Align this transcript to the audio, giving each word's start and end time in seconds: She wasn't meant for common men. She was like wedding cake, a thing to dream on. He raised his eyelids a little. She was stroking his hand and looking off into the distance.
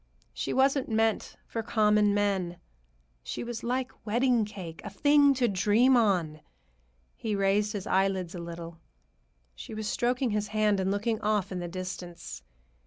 She 0.33 0.51
wasn't 0.51 0.89
meant 0.89 1.37
for 1.45 1.61
common 1.61 2.11
men. 2.15 2.57
She 3.21 3.43
was 3.43 3.63
like 3.63 3.91
wedding 4.03 4.45
cake, 4.45 4.81
a 4.83 4.89
thing 4.89 5.35
to 5.35 5.47
dream 5.47 5.95
on. 5.95 6.41
He 7.15 7.35
raised 7.35 7.73
his 7.73 7.85
eyelids 7.85 8.33
a 8.33 8.39
little. 8.39 8.79
She 9.53 9.75
was 9.75 9.87
stroking 9.87 10.31
his 10.31 10.47
hand 10.47 10.79
and 10.79 10.89
looking 10.89 11.21
off 11.21 11.51
into 11.51 11.67
the 11.67 11.71
distance. 11.71 12.41